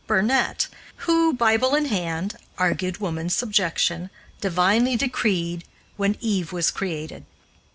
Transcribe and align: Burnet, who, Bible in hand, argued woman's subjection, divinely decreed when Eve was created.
Burnet, 0.07 0.67
who, 1.05 1.31
Bible 1.31 1.75
in 1.75 1.85
hand, 1.85 2.35
argued 2.57 2.97
woman's 2.97 3.35
subjection, 3.35 4.09
divinely 4.39 4.95
decreed 4.95 5.63
when 5.95 6.17
Eve 6.19 6.51
was 6.51 6.71
created. 6.71 7.23